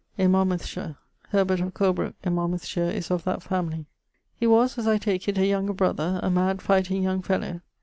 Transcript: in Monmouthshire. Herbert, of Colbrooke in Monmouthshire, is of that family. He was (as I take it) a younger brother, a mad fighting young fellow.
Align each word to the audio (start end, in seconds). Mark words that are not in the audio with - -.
in 0.17 0.31
Monmouthshire. 0.31 0.97
Herbert, 1.29 1.59
of 1.59 1.75
Colbrooke 1.75 2.15
in 2.23 2.33
Monmouthshire, 2.33 2.89
is 2.89 3.11
of 3.11 3.23
that 3.25 3.43
family. 3.43 3.85
He 4.35 4.47
was 4.47 4.79
(as 4.79 4.87
I 4.87 4.97
take 4.97 5.27
it) 5.27 5.37
a 5.37 5.45
younger 5.45 5.73
brother, 5.73 6.19
a 6.23 6.29
mad 6.31 6.59
fighting 6.59 7.03
young 7.03 7.21
fellow. 7.21 7.61